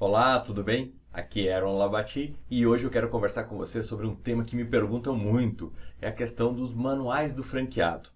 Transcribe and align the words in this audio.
Olá, 0.00 0.38
tudo 0.38 0.62
bem? 0.62 0.94
Aqui 1.12 1.48
é 1.48 1.54
Aaron 1.56 1.76
Labati 1.76 2.36
e 2.48 2.64
hoje 2.64 2.84
eu 2.84 2.90
quero 2.90 3.08
conversar 3.08 3.44
com 3.44 3.56
você 3.56 3.82
sobre 3.82 4.06
um 4.06 4.14
tema 4.14 4.44
que 4.44 4.54
me 4.54 4.64
perguntam 4.64 5.16
muito, 5.16 5.72
é 6.00 6.06
a 6.06 6.12
questão 6.12 6.54
dos 6.54 6.72
manuais 6.72 7.34
do 7.34 7.42
franqueado. 7.42 8.08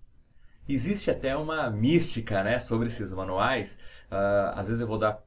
Existe 0.68 1.10
até 1.10 1.36
uma 1.36 1.68
mística 1.70 2.44
né, 2.44 2.60
sobre 2.60 2.86
esses 2.86 3.12
manuais, 3.12 3.76
uh, 4.12 4.54
às 4.54 4.68
vezes 4.68 4.80
eu 4.80 4.86
vou 4.86 4.96
dar 4.96 5.24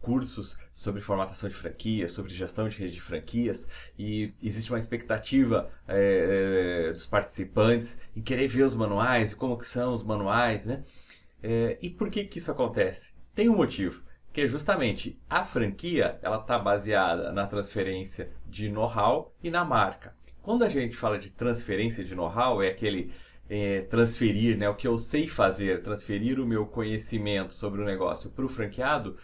cursos 0.00 0.56
sobre 0.72 1.00
formatação 1.00 1.48
de 1.48 1.56
franquias, 1.56 2.12
sobre 2.12 2.32
gestão 2.32 2.68
de 2.68 2.76
rede 2.76 2.94
de 2.94 3.00
franquias 3.00 3.66
e 3.98 4.32
existe 4.40 4.70
uma 4.70 4.78
expectativa 4.78 5.68
é, 5.88 6.92
dos 6.92 7.06
participantes 7.06 7.98
em 8.14 8.22
querer 8.22 8.46
ver 8.46 8.62
os 8.62 8.76
manuais 8.76 9.32
e 9.32 9.36
como 9.36 9.58
que 9.58 9.66
são 9.66 9.92
os 9.94 10.04
manuais, 10.04 10.64
né? 10.64 10.84
É, 11.42 11.76
e 11.82 11.90
por 11.90 12.08
que 12.08 12.24
que 12.24 12.38
isso 12.38 12.52
acontece? 12.52 13.12
Tem 13.34 13.48
um 13.48 13.56
motivo, 13.56 14.06
que 14.38 14.42
é 14.42 14.46
justamente 14.46 15.20
a 15.28 15.42
franquia 15.42 16.16
ela 16.22 16.36
está 16.36 16.56
baseada 16.56 17.32
na 17.32 17.44
transferência 17.48 18.30
de 18.46 18.68
know-how 18.68 19.34
e 19.42 19.50
na 19.50 19.64
marca. 19.64 20.14
Quando 20.40 20.62
a 20.62 20.68
gente 20.68 20.96
fala 20.96 21.18
de 21.18 21.28
transferência 21.28 22.04
de 22.04 22.14
know-how, 22.14 22.62
é 22.62 22.68
aquele 22.68 23.12
é, 23.50 23.80
transferir 23.80 24.56
né, 24.56 24.68
o 24.68 24.76
que 24.76 24.86
eu 24.86 24.96
sei 24.96 25.26
fazer, 25.26 25.82
transferir 25.82 26.38
o 26.38 26.46
meu 26.46 26.66
conhecimento 26.66 27.52
sobre 27.52 27.82
o 27.82 27.84
negócio 27.84 28.30
para 28.30 28.44
o 28.44 28.48
franqueado, 28.48 29.16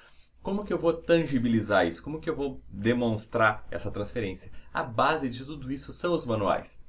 como 0.42 0.64
que 0.64 0.72
eu 0.72 0.78
vou 0.78 0.92
tangibilizar 0.92 1.86
isso? 1.86 2.02
Como 2.02 2.18
que 2.18 2.28
eu 2.28 2.34
vou 2.34 2.60
demonstrar 2.68 3.64
essa 3.70 3.92
transferência? 3.92 4.50
A 4.72 4.82
base 4.82 5.28
de 5.28 5.44
tudo 5.44 5.70
isso 5.70 5.92
são 5.92 6.12
os 6.12 6.26
manuais. 6.26 6.82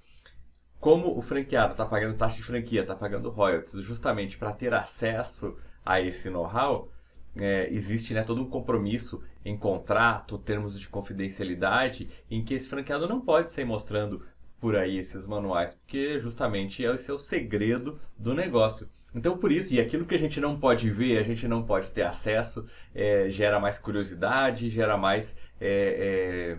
Como 0.80 1.16
o 1.16 1.21
franqueado 1.21 1.73
está 1.73 1.85
pagando 1.85 2.17
taxa 2.17 2.38
de 2.38 2.44
franquia, 2.44 2.81
está 2.81 2.95
pagando 2.95 3.30
royalties, 3.30 3.83
justamente 3.83 4.35
para 4.35 4.52
ter 4.52 4.73
acesso 4.73 5.55
a 5.85 6.02
esse 6.02 6.27
know-how, 6.31 6.89
é, 7.38 7.67
existe 7.71 8.13
né, 8.13 8.23
todo 8.23 8.41
um 8.41 8.49
compromisso 8.49 9.21
em 9.44 9.57
contrato, 9.57 10.38
termos 10.38 10.80
de 10.80 10.88
confidencialidade, 10.88 12.09
em 12.30 12.44
que 12.44 12.53
esse 12.53 12.67
franqueado 12.67 13.08
não 13.08 13.21
pode 13.21 13.52
sair 13.52 13.66
mostrando 13.66 14.22
por 14.59 14.75
aí 14.75 14.97
esses 14.97 15.28
manuais, 15.28 15.75
porque 15.75 16.19
justamente 16.19 16.83
é 16.83 16.89
o 16.89 16.97
seu 16.97 17.19
segredo 17.19 18.00
do 18.17 18.33
negócio. 18.33 18.89
Então, 19.13 19.38
por 19.38 19.52
isso, 19.52 19.73
e 19.73 19.80
aquilo 19.80 20.06
que 20.06 20.16
a 20.16 20.19
gente 20.19 20.41
não 20.41 20.59
pode 20.59 20.89
ver, 20.89 21.17
a 21.17 21.23
gente 21.23 21.47
não 21.47 21.63
pode 21.63 21.89
ter 21.91 22.02
acesso, 22.02 22.66
é, 22.94 23.30
gera 23.30 23.59
mais 23.59 23.78
curiosidade, 23.80 24.69
gera 24.69 24.97
mais 24.97 25.36
é, 25.59 26.58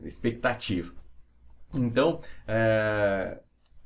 é 0.00 0.06
expectativa. 0.06 0.92
Então, 1.74 2.20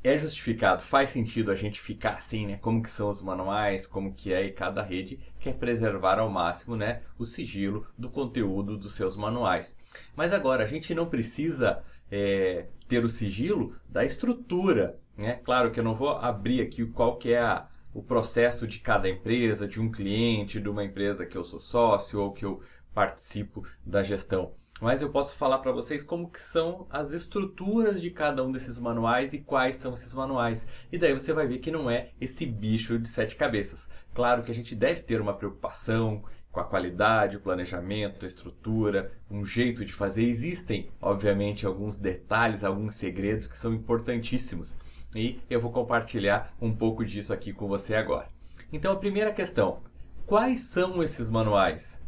é, 0.07 0.19
justificado, 0.19 0.83
faz 0.83 1.11
sentido 1.11 1.51
a 1.51 1.55
gente 1.55 1.81
ficar 1.81 2.15
assim, 2.15 2.47
né? 2.47 2.59
Como 2.61 2.83
que 2.83 2.91
são 2.91 3.11
os 3.11 3.23
manuais, 3.23 3.87
como 3.87 4.15
que 4.15 4.33
é 4.33 4.45
e 4.45 4.53
cada 4.53 4.83
rede 4.83 5.19
quer 5.41 5.55
preservar 5.55 6.19
ao 6.19 6.31
máximo, 6.31 6.77
né, 6.77 7.03
o 7.19 7.25
sigilo 7.25 7.87
do 7.97 8.11
conteúdo 8.11 8.77
dos 8.77 8.95
seus 8.95 9.17
manuais. 9.17 9.77
Mas 10.15 10.33
agora 10.33 10.65
a 10.65 10.67
gente 10.67 10.95
não 10.95 11.07
precisa 11.07 11.83
é, 12.11 12.67
ter 12.89 13.05
o 13.05 13.09
sigilo 13.09 13.75
da 13.89 14.05
estrutura, 14.05 14.99
né? 15.17 15.41
Claro 15.45 15.71
que 15.71 15.81
eu 15.81 15.85
não 15.85 15.95
vou 15.95 16.11
abrir 16.11 16.61
aqui 16.61 16.85
qual 16.87 17.17
que 17.17 17.33
é 17.33 17.41
a, 17.41 17.67
o 17.93 18.03
processo 18.03 18.67
de 18.67 18.79
cada 18.79 19.09
empresa, 19.09 19.67
de 19.67 19.81
um 19.81 19.91
cliente, 19.91 20.61
de 20.61 20.69
uma 20.69 20.85
empresa 20.85 21.27
que 21.27 21.37
eu 21.37 21.45
sou 21.45 21.61
sócio 21.61 22.21
ou 22.21 22.33
que 22.33 22.45
eu 22.45 22.61
participo 22.95 23.67
da 23.85 24.03
gestão 24.03 24.55
mas 24.81 25.01
eu 25.01 25.11
posso 25.11 25.35
falar 25.37 25.59
para 25.59 25.73
vocês 25.73 26.03
como 26.03 26.31
que 26.31 26.41
são 26.41 26.87
as 26.91 27.13
estruturas 27.13 28.01
de 28.01 28.11
cada 28.11 28.45
um 28.45 28.53
desses 28.53 28.79
manuais 28.79 29.33
e 29.33 29.39
quais 29.39 29.77
são 29.77 29.95
esses 29.95 30.13
manuais. 30.13 30.67
E 30.93 30.99
daí 30.99 31.15
você 31.15 31.33
vai 31.33 31.47
ver 31.47 31.59
que 31.59 31.71
não 31.71 31.91
é 31.91 32.11
esse 32.21 32.45
bicho 32.45 32.99
de 32.99 33.09
sete 33.09 33.37
cabeças. 33.37 33.89
Claro 34.15 34.43
que 34.43 34.51
a 34.51 34.55
gente 34.55 34.75
deve 34.75 35.03
ter 35.03 35.21
uma 35.21 35.35
preocupação 35.35 36.23
com 36.53 36.61
a 36.61 36.65
qualidade, 36.65 37.37
o 37.37 37.41
planejamento, 37.41 38.25
a 38.25 38.29
estrutura, 38.29 39.13
um 39.31 39.45
jeito 39.45 39.85
de 39.85 39.93
fazer. 39.93 40.25
Existem, 40.25 40.91
obviamente, 41.01 41.67
alguns 41.67 41.99
detalhes, 41.99 42.65
alguns 42.65 42.95
segredos 42.95 43.47
que 43.47 43.57
são 43.57 43.75
importantíssimos. 43.75 44.77
E 45.15 45.41
eu 45.49 45.61
vou 45.61 45.71
compartilhar 45.71 46.55
um 46.61 46.75
pouco 46.75 47.05
disso 47.05 47.33
aqui 47.33 47.53
com 47.53 47.67
você 47.69 47.95
agora. 47.95 48.29
Então, 48.73 48.93
a 48.93 48.97
primeira 48.97 49.33
questão: 49.33 49.83
quais 50.27 50.61
são 50.61 51.03
esses 51.03 51.29
manuais? 51.29 52.01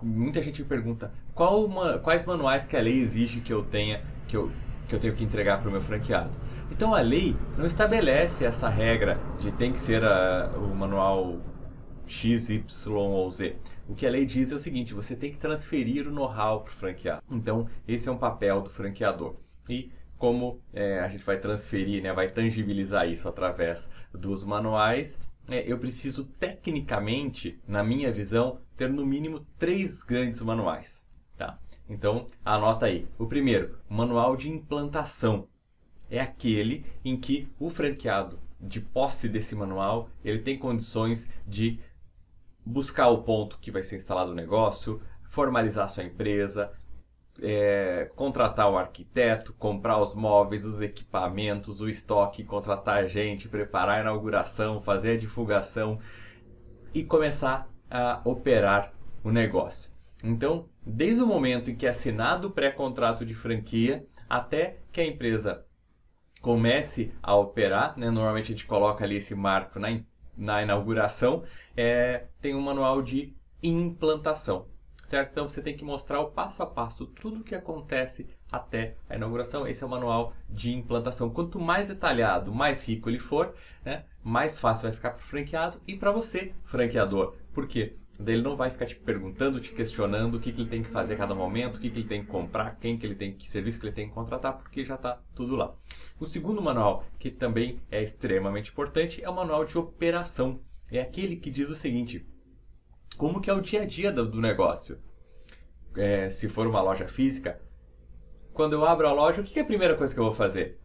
Muita 0.00 0.40
gente 0.42 0.62
me 0.62 0.68
pergunta 0.68 1.12
qual 1.34 1.64
uma, 1.64 1.98
quais 1.98 2.24
manuais 2.24 2.64
que 2.64 2.76
a 2.76 2.80
lei 2.80 3.00
exige 3.00 3.40
que 3.40 3.52
eu 3.52 3.64
tenha 3.64 4.02
que 4.28 4.36
eu, 4.36 4.50
que 4.88 4.94
eu 4.94 5.00
tenho 5.00 5.14
que 5.14 5.24
entregar 5.24 5.60
para 5.60 5.68
o 5.68 5.72
meu 5.72 5.80
franqueado. 5.80 6.30
Então 6.70 6.94
a 6.94 7.00
lei 7.00 7.36
não 7.56 7.66
estabelece 7.66 8.44
essa 8.44 8.68
regra 8.68 9.18
de 9.40 9.50
tem 9.50 9.72
que 9.72 9.78
ser 9.78 10.04
a, 10.04 10.52
o 10.56 10.74
manual 10.74 11.40
X, 12.06 12.48
Y 12.50 12.94
ou 12.94 13.30
Z. 13.30 13.56
O 13.88 13.94
que 13.94 14.06
a 14.06 14.10
lei 14.10 14.24
diz 14.24 14.52
é 14.52 14.54
o 14.54 14.60
seguinte: 14.60 14.94
você 14.94 15.16
tem 15.16 15.32
que 15.32 15.38
transferir 15.38 16.06
o 16.06 16.10
know-how 16.10 16.60
para 16.60 16.70
o 16.70 16.74
franqueado. 16.74 17.22
Então 17.30 17.66
esse 17.86 18.08
é 18.08 18.12
um 18.12 18.18
papel 18.18 18.62
do 18.62 18.70
franqueador. 18.70 19.36
E 19.68 19.90
como 20.16 20.60
é, 20.72 20.98
a 21.00 21.08
gente 21.08 21.24
vai 21.24 21.38
transferir, 21.38 22.02
né, 22.02 22.12
vai 22.12 22.28
tangibilizar 22.28 23.08
isso 23.08 23.28
através 23.28 23.88
dos 24.12 24.44
manuais, 24.44 25.18
é, 25.48 25.70
eu 25.70 25.78
preciso 25.78 26.24
tecnicamente, 26.24 27.58
na 27.66 27.82
minha 27.82 28.12
visão, 28.12 28.60
ter 28.76 28.88
no 28.88 29.04
mínimo 29.04 29.46
três 29.58 30.02
grandes 30.02 30.40
manuais. 30.42 31.02
Tá? 31.36 31.58
Então, 31.88 32.26
anota 32.44 32.86
aí. 32.86 33.06
O 33.18 33.26
primeiro, 33.26 33.78
o 33.88 33.94
manual 33.94 34.36
de 34.36 34.48
implantação. 34.48 35.48
É 36.10 36.20
aquele 36.20 36.84
em 37.04 37.16
que 37.16 37.48
o 37.58 37.70
franqueado, 37.70 38.38
de 38.60 38.80
posse 38.80 39.28
desse 39.28 39.54
manual, 39.54 40.10
ele 40.24 40.40
tem 40.40 40.58
condições 40.58 41.28
de 41.46 41.78
buscar 42.64 43.08
o 43.08 43.22
ponto 43.22 43.58
que 43.58 43.70
vai 43.70 43.82
ser 43.82 43.96
instalado 43.96 44.32
o 44.32 44.34
negócio, 44.34 45.00
formalizar 45.28 45.88
sua 45.88 46.04
empresa, 46.04 46.72
é, 47.42 48.10
contratar 48.16 48.70
o 48.70 48.76
arquiteto, 48.76 49.52
comprar 49.54 49.98
os 49.98 50.14
móveis, 50.14 50.64
os 50.64 50.80
equipamentos, 50.80 51.80
o 51.80 51.88
estoque, 51.88 52.44
contratar 52.44 53.08
gente, 53.08 53.48
preparar 53.48 53.98
a 53.98 54.00
inauguração, 54.00 54.82
fazer 54.82 55.12
a 55.12 55.18
divulgação 55.18 55.98
e 56.92 57.04
começar 57.04 57.68
a 57.90 58.20
operar 58.24 58.92
o 59.22 59.30
negócio. 59.30 59.90
Então, 60.22 60.68
desde 60.84 61.22
o 61.22 61.26
momento 61.26 61.70
em 61.70 61.76
que 61.76 61.86
é 61.86 61.90
assinado 61.90 62.48
o 62.48 62.50
pré-contrato 62.50 63.24
de 63.24 63.34
franquia 63.34 64.06
até 64.28 64.78
que 64.92 65.00
a 65.00 65.06
empresa 65.06 65.64
comece 66.40 67.12
a 67.22 67.34
operar, 67.34 67.98
né? 67.98 68.10
normalmente 68.10 68.46
a 68.46 68.56
gente 68.56 68.66
coloca 68.66 69.04
ali 69.04 69.16
esse 69.16 69.34
marco 69.34 69.78
na, 69.78 70.00
na 70.36 70.62
inauguração, 70.62 71.44
é, 71.76 72.26
tem 72.40 72.54
um 72.54 72.60
manual 72.60 73.02
de 73.02 73.36
implantação 73.62 74.66
certo? 75.08 75.30
Então 75.30 75.48
você 75.48 75.62
tem 75.62 75.74
que 75.74 75.84
mostrar 75.84 76.20
o 76.20 76.30
passo 76.30 76.62
a 76.62 76.66
passo 76.66 77.06
tudo 77.06 77.40
o 77.40 77.44
que 77.44 77.54
acontece 77.54 78.26
até 78.52 78.94
a 79.08 79.16
inauguração. 79.16 79.66
Esse 79.66 79.82
é 79.82 79.86
o 79.86 79.90
manual 79.90 80.34
de 80.48 80.70
implantação. 80.72 81.30
Quanto 81.30 81.58
mais 81.58 81.88
detalhado, 81.88 82.54
mais 82.54 82.86
rico 82.86 83.08
ele 83.08 83.18
for, 83.18 83.54
né, 83.84 84.04
mais 84.22 84.58
fácil 84.58 84.82
vai 84.82 84.92
ficar 84.92 85.10
para 85.12 85.20
o 85.20 85.26
franqueado 85.26 85.80
e 85.86 85.96
para 85.96 86.12
você, 86.12 86.52
franqueador. 86.64 87.34
Por 87.54 87.66
quê? 87.66 87.96
Daí 88.20 88.34
ele 88.34 88.42
não 88.42 88.56
vai 88.56 88.68
ficar 88.68 88.84
te 88.84 88.96
perguntando, 88.96 89.60
te 89.60 89.72
questionando 89.72 90.34
o 90.34 90.40
que, 90.40 90.52
que 90.52 90.60
ele 90.60 90.68
tem 90.68 90.82
que 90.82 90.90
fazer 90.90 91.14
a 91.14 91.18
cada 91.18 91.34
momento, 91.34 91.76
o 91.76 91.80
que, 91.80 91.88
que 91.88 92.00
ele 92.00 92.08
tem 92.08 92.22
que 92.22 92.28
comprar, 92.28 92.76
quem 92.78 92.98
que 92.98 93.06
ele 93.06 93.14
tem 93.14 93.32
que 93.32 93.48
serviço 93.48 93.78
que 93.78 93.86
ele 93.86 93.94
tem 93.94 94.08
que 94.08 94.14
contratar, 94.14 94.58
porque 94.58 94.84
já 94.84 94.96
está 94.96 95.20
tudo 95.34 95.56
lá. 95.56 95.74
O 96.20 96.26
segundo 96.26 96.60
manual, 96.60 97.04
que 97.18 97.30
também 97.30 97.80
é 97.90 98.02
extremamente 98.02 98.72
importante, 98.72 99.22
é 99.22 99.30
o 99.30 99.34
manual 99.34 99.64
de 99.64 99.78
operação. 99.78 100.60
É 100.90 101.00
aquele 101.00 101.36
que 101.36 101.48
diz 101.48 101.70
o 101.70 101.76
seguinte: 101.76 102.26
como 103.18 103.40
que 103.40 103.50
é 103.50 103.52
o 103.52 103.60
dia 103.60 103.82
a 103.82 103.84
dia 103.84 104.12
do, 104.12 104.24
do 104.24 104.40
negócio. 104.40 104.98
É, 105.96 106.30
se 106.30 106.48
for 106.48 106.66
uma 106.66 106.80
loja 106.80 107.08
física, 107.08 107.60
quando 108.54 108.74
eu 108.74 108.86
abro 108.86 109.08
a 109.08 109.12
loja, 109.12 109.40
o 109.40 109.44
que 109.44 109.58
é 109.58 109.62
a 109.62 109.66
primeira 109.66 109.96
coisa 109.96 110.14
que 110.14 110.20
eu 110.20 110.24
vou 110.24 110.32
fazer? 110.32 110.78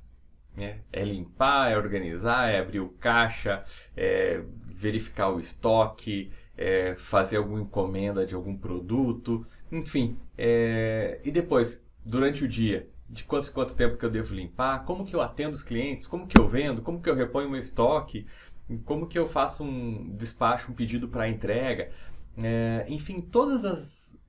É, 0.59 0.79
é 0.91 1.03
limpar, 1.03 1.71
é 1.71 1.77
organizar, 1.77 2.51
é 2.51 2.59
abrir 2.59 2.79
o 2.79 2.89
caixa, 2.89 3.63
é 3.95 4.43
verificar 4.65 5.29
o 5.29 5.39
estoque, 5.39 6.31
é 6.57 6.95
fazer 6.95 7.37
alguma 7.37 7.61
encomenda 7.61 8.25
de 8.25 8.35
algum 8.35 8.57
produto, 8.57 9.45
enfim. 9.71 10.17
É, 10.37 11.19
e 11.23 11.31
depois, 11.31 11.83
durante 12.03 12.43
o 12.43 12.47
dia, 12.47 12.89
de 13.09 13.23
quanto 13.23 13.51
quanto 13.51 13.75
tempo 13.75 13.97
que 13.97 14.05
eu 14.05 14.09
devo 14.09 14.33
limpar, 14.33 14.85
como 14.85 15.05
que 15.05 15.15
eu 15.15 15.21
atendo 15.21 15.55
os 15.55 15.63
clientes, 15.63 16.07
como 16.07 16.27
que 16.27 16.39
eu 16.39 16.47
vendo, 16.47 16.81
como 16.81 17.01
que 17.01 17.09
eu 17.09 17.15
reponho 17.15 17.49
meu 17.49 17.61
estoque, 17.61 18.25
como 18.85 19.07
que 19.07 19.17
eu 19.17 19.27
faço 19.27 19.63
um 19.63 20.15
despacho, 20.15 20.71
um 20.71 20.75
pedido 20.75 21.07
para 21.07 21.29
entrega. 21.29 21.91
É, 22.37 22.85
enfim, 22.87 23.21
todas 23.21 23.63
as 23.63 24.19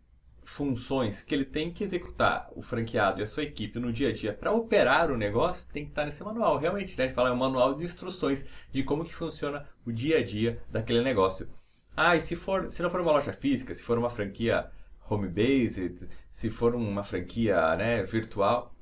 funções 0.45 1.23
que 1.23 1.35
ele 1.35 1.45
tem 1.45 1.73
que 1.73 1.83
executar, 1.83 2.51
o 2.55 2.63
franqueado 2.63 3.21
e 3.21 3.25
a 3.25 3.27
sua 3.27 3.43
equipe 3.43 3.79
no 3.79 3.93
dia 3.93 4.11
a 4.11 4.13
dia 4.13 4.33
para 4.33 4.53
operar 4.53 5.11
o 5.11 5.17
negócio, 5.17 5.67
tem 5.73 5.85
que 5.85 5.91
estar 5.91 6.05
nesse 6.05 6.23
manual. 6.23 6.59
Realmente, 6.59 6.97
né? 6.97 7.05
A 7.05 7.07
gente 7.07 7.17
fala 7.17 7.31
é 7.31 7.33
um 7.33 7.37
manual 7.37 7.75
de 7.75 7.85
instruções 7.85 8.45
de 8.71 8.83
como 8.83 9.05
que 9.05 9.15
funciona 9.15 9.67
o 9.85 9.93
dia 9.93 10.19
a 10.19 10.25
dia 10.25 10.63
daquele 10.71 11.03
negócio. 11.03 11.49
Ah, 11.97 12.17
e 12.17 12.21
se, 12.21 12.37
for, 12.37 12.71
se 12.71 12.83
não 12.83 12.91
for 12.91 13.01
uma 13.01 13.13
loja 13.13 13.33
física, 13.33 13.75
se 13.75 13.83
for 13.83 13.99
uma 13.99 14.11
franquia 14.11 14.71
home-based, 15.09 16.09
se 16.31 16.51
for 16.51 16.75
uma 16.75 17.05
franquia 17.05 17.77
né, 17.77 18.03
virtual, 18.03 18.75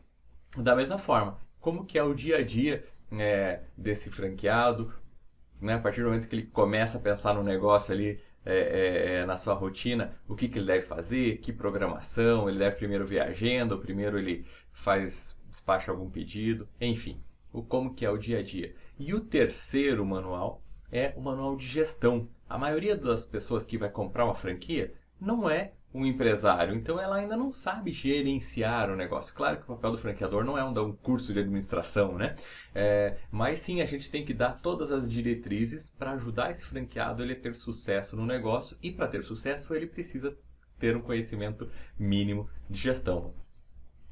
da 0.57 0.75
mesma 0.75 0.99
forma. 0.99 1.39
Como 1.61 1.85
que 1.85 1.99
é 1.99 2.03
o 2.03 2.15
dia 2.15 2.39
a 2.39 2.43
dia 2.43 2.85
é, 3.13 3.61
desse 3.77 4.11
franqueado, 4.11 4.93
né, 5.61 5.75
a 5.75 5.79
partir 5.79 6.01
do 6.01 6.09
momento 6.09 6.29
que 6.29 6.35
ele 6.35 6.47
começa 6.47 6.99
a 6.99 7.01
pensar 7.01 7.35
no 7.35 7.43
negócio 7.43 7.93
ali, 7.93 8.21
é, 8.45 8.55
é, 8.55 9.15
é, 9.15 9.27
na 9.27 9.37
sua 9.37 9.55
rotina 9.55 10.17
o 10.29 10.35
que, 10.35 10.49
que 10.49 10.59
ele 10.59 10.67
deve 10.67 10.83
fazer, 10.87 11.39
que 11.39 11.53
programação, 11.53 12.49
ele 12.49 12.59
deve 12.59 12.77
primeiro 12.77 13.07
ver 13.07 13.21
a 13.21 13.27
agenda, 13.27 13.75
ou 13.75 13.81
primeiro 13.81 14.19
ele 14.19 14.45
faz, 14.73 15.37
despacha 15.49 15.91
algum 15.91 16.11
pedido, 16.11 16.69
enfim, 16.81 17.23
o 17.53 17.63
como 17.63 17.95
que 17.95 18.05
é 18.05 18.11
o 18.11 18.19
dia 18.19 18.39
a 18.39 18.43
dia. 18.43 18.75
E 18.99 19.15
o 19.15 19.21
terceiro 19.21 20.05
manual 20.05 20.63
é 20.91 21.13
o 21.17 21.21
manual 21.21 21.57
de 21.57 21.67
gestão. 21.67 22.29
A 22.49 22.59
maioria 22.59 22.97
das 22.97 23.25
pessoas 23.25 23.65
que 23.65 23.79
vai 23.79 23.89
comprar 23.89 24.25
uma 24.25 24.35
franquia 24.35 24.93
não 25.21 25.49
é 25.49 25.73
um 25.95 26.07
empresário, 26.07 26.75
então 26.75 26.99
ela 26.99 27.17
ainda 27.17 27.37
não 27.37 27.53
sabe 27.53 27.93
gerenciar 27.93 28.91
o 28.91 28.97
negócio. 28.97 29.35
Claro 29.35 29.59
que 29.59 29.65
o 29.65 29.75
papel 29.75 29.93
do 29.93 29.99
franqueador 29.99 30.43
não 30.45 30.57
é 30.57 30.65
um 30.65 30.73
dar 30.73 30.83
um 30.83 30.93
curso 30.93 31.33
de 31.33 31.41
administração, 31.41 32.17
né? 32.17 32.35
É, 32.75 33.19
mas 33.31 33.59
sim 33.59 33.83
a 33.83 33.87
gente 33.87 34.11
tem 34.11 34.25
que 34.25 34.33
dar 34.33 34.61
todas 34.61 34.91
as 34.91 35.09
diretrizes 35.09 35.91
para 35.91 36.13
ajudar 36.13 36.51
esse 36.51 36.65
franqueado 36.65 37.23
ele 37.23 37.35
a 37.35 37.41
ter 37.41 37.55
sucesso 37.55 38.17
no 38.17 38.25
negócio 38.25 38.77
e 38.83 38.91
para 38.91 39.07
ter 39.07 39.23
sucesso 39.23 39.75
ele 39.75 39.87
precisa 39.87 40.37
ter 40.79 40.97
um 40.97 41.03
conhecimento 41.03 41.69
mínimo 41.99 42.49
de 42.69 42.81
gestão. 42.81 43.35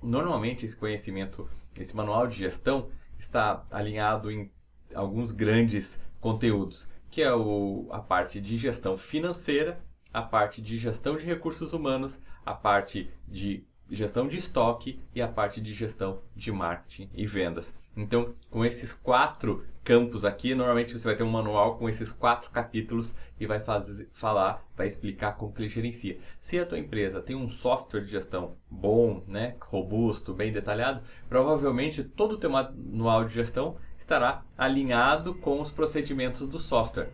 Normalmente 0.02 0.66
esse 0.66 0.76
conhecimento, 0.76 1.48
esse 1.78 1.96
manual 1.96 2.26
de 2.26 2.36
gestão 2.36 2.90
está 3.18 3.64
alinhado 3.70 4.30
em 4.30 4.50
alguns 4.94 5.30
grandes 5.30 5.98
conteúdos, 6.20 6.88
que 7.10 7.22
é 7.22 7.32
o, 7.34 7.88
a 7.90 8.00
parte 8.00 8.40
de 8.40 8.56
gestão 8.56 8.96
financeira 8.96 9.82
a 10.12 10.22
parte 10.22 10.60
de 10.60 10.76
gestão 10.76 11.16
de 11.16 11.24
recursos 11.24 11.72
humanos, 11.72 12.18
a 12.44 12.54
parte 12.54 13.10
de 13.28 13.64
gestão 13.90 14.28
de 14.28 14.36
estoque 14.36 15.00
e 15.14 15.20
a 15.20 15.28
parte 15.28 15.60
de 15.60 15.72
gestão 15.72 16.20
de 16.34 16.52
marketing 16.52 17.10
e 17.14 17.26
vendas. 17.26 17.74
Então, 17.96 18.32
com 18.48 18.64
esses 18.64 18.94
quatro 18.94 19.64
campos 19.82 20.24
aqui, 20.24 20.54
normalmente 20.54 20.92
você 20.92 21.04
vai 21.04 21.16
ter 21.16 21.24
um 21.24 21.30
manual 21.30 21.76
com 21.76 21.88
esses 21.88 22.12
quatro 22.12 22.50
capítulos 22.50 23.12
e 23.38 23.46
vai 23.46 23.58
fazer, 23.58 24.08
falar, 24.12 24.64
vai 24.76 24.86
explicar 24.86 25.32
como 25.32 25.52
que 25.52 25.62
ele 25.62 25.68
gerencia. 25.68 26.18
Se 26.38 26.58
a 26.58 26.66
tua 26.66 26.78
empresa 26.78 27.20
tem 27.20 27.34
um 27.34 27.48
software 27.48 28.02
de 28.02 28.10
gestão 28.10 28.56
bom, 28.70 29.24
né, 29.26 29.56
robusto, 29.60 30.32
bem 30.32 30.52
detalhado, 30.52 31.02
provavelmente 31.28 32.04
todo 32.04 32.32
o 32.32 32.38
teu 32.38 32.50
manual 32.50 33.24
de 33.24 33.34
gestão 33.34 33.76
estará 33.98 34.44
alinhado 34.56 35.34
com 35.34 35.60
os 35.60 35.70
procedimentos 35.70 36.48
do 36.48 36.58
software 36.58 37.10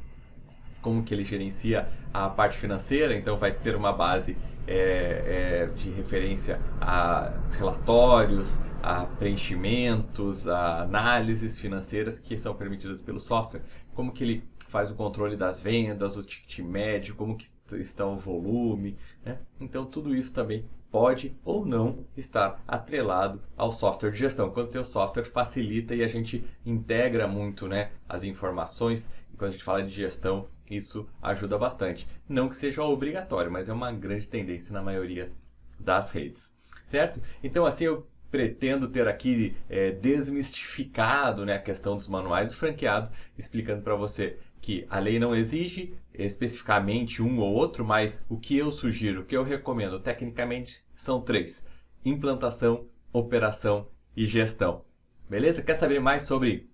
como 0.87 1.03
que 1.03 1.13
ele 1.13 1.25
gerencia 1.25 1.89
a 2.15 2.29
parte 2.29 2.57
financeira, 2.57 3.13
então 3.13 3.37
vai 3.37 3.51
ter 3.51 3.75
uma 3.75 3.93
base 3.93 4.37
é, 4.69 5.65
é, 5.67 5.67
de 5.75 5.91
referência 5.91 6.61
a 6.81 7.33
relatórios, 7.59 8.61
a 8.81 9.05
preenchimentos, 9.05 10.47
a 10.47 10.83
análises 10.83 11.59
financeiras 11.59 12.21
que 12.21 12.39
são 12.39 12.55
permitidas 12.55 13.01
pelo 13.01 13.19
software, 13.19 13.63
como 13.97 14.13
que 14.13 14.23
ele 14.23 14.45
faz 14.69 14.89
o 14.89 14.95
controle 14.95 15.37
das 15.37 15.59
vendas, 15.59 16.17
o 16.17 16.23
ticket 16.23 16.61
médio, 16.61 17.17
como 17.17 17.37
que 17.37 17.47
está 17.81 18.07
o 18.07 18.17
volume, 18.17 18.97
né? 19.25 19.39
Então 19.61 19.85
tudo 19.85 20.15
isso 20.15 20.33
também 20.33 20.65
pode 20.89 21.37
ou 21.45 21.67
não 21.67 22.05
estar 22.17 22.63
atrelado 22.67 23.43
ao 23.57 23.73
software 23.73 24.13
de 24.13 24.19
gestão. 24.19 24.51
Quando 24.51 24.73
o 24.77 24.85
software 24.85 25.25
facilita 25.25 25.97
e 25.97 26.05
a 26.05 26.07
gente 26.07 26.45
integra 26.65 27.27
muito, 27.27 27.67
né, 27.67 27.91
as 28.09 28.23
informações. 28.23 29.11
Quando 29.37 29.51
a 29.51 29.53
gente 29.53 29.65
fala 29.65 29.83
de 29.83 29.91
gestão, 29.91 30.47
isso 30.71 31.09
ajuda 31.23 31.59
bastante. 31.59 32.07
Não 32.29 32.49
que 32.49 32.57
seja 32.57 32.83
obrigatório, 32.83 33.51
mas 33.51 33.69
é 33.69 33.73
uma 33.73 33.93
grande 33.93 34.29
tendência 34.29 34.73
na 34.73 34.83
maioria 34.83 35.31
das 35.79 36.11
redes. 36.11 36.53
Certo? 36.85 37.21
Então, 37.43 37.67
assim, 37.67 37.85
eu 37.85 38.07
pretendo 38.31 38.89
ter 38.89 39.09
aqui 39.09 39.57
é, 39.69 39.91
desmistificado 39.91 41.45
né, 41.45 41.55
a 41.55 41.63
questão 41.63 41.97
dos 41.97 42.09
manuais 42.09 42.51
do 42.51 42.57
franqueado, 42.57 43.11
explicando 43.39 43.83
para 43.83 43.95
você 43.95 44.39
que 44.61 44.87
a 44.91 44.99
lei 44.99 45.19
não 45.19 45.35
exige 45.35 45.95
especificamente 46.13 47.23
um 47.23 47.39
ou 47.39 47.53
outro, 47.53 47.85
mas 47.85 48.23
o 48.29 48.37
que 48.37 48.57
eu 48.57 48.71
sugiro, 48.73 49.21
o 49.21 49.25
que 49.25 49.37
eu 49.37 49.45
recomendo 49.45 50.01
tecnicamente 50.01 50.83
são 50.95 51.21
três: 51.21 51.65
implantação, 52.05 52.87
operação 53.13 53.89
e 54.17 54.27
gestão. 54.27 54.85
Beleza? 55.29 55.63
Quer 55.63 55.75
saber 55.75 56.01
mais 56.01 56.23
sobre 56.23 56.69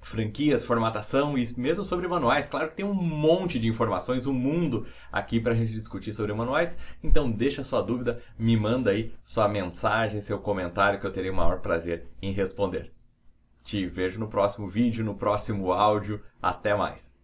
franquias, 0.00 0.64
formatação 0.64 1.36
e 1.36 1.48
mesmo 1.56 1.84
sobre 1.84 2.08
manuais. 2.08 2.46
Claro 2.46 2.68
que 2.68 2.76
tem 2.76 2.84
um 2.84 2.94
monte 2.94 3.58
de 3.58 3.68
informações, 3.68 4.26
um 4.26 4.32
mundo 4.32 4.86
aqui 5.12 5.40
para 5.40 5.52
a 5.52 5.56
gente 5.56 5.72
discutir 5.72 6.12
sobre 6.12 6.32
manuais. 6.32 6.76
Então 7.02 7.30
deixa 7.30 7.62
sua 7.62 7.82
dúvida, 7.82 8.20
me 8.38 8.56
manda 8.56 8.90
aí 8.90 9.12
sua 9.24 9.48
mensagem, 9.48 10.20
seu 10.20 10.38
comentário 10.38 11.00
que 11.00 11.06
eu 11.06 11.12
terei 11.12 11.30
o 11.30 11.34
maior 11.34 11.60
prazer 11.60 12.06
em 12.22 12.32
responder. 12.32 12.92
Te 13.62 13.86
vejo 13.86 14.18
no 14.18 14.28
próximo 14.28 14.66
vídeo, 14.66 15.04
no 15.04 15.14
próximo 15.14 15.72
áudio. 15.72 16.22
Até 16.40 16.74
mais! 16.74 17.17